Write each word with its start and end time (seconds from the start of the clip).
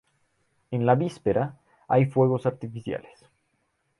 En 0.71 0.87
la 0.87 0.95
víspera 0.95 1.59
hay 1.87 2.07
Fuegos 2.07 2.47
Artificiales. 2.47 3.23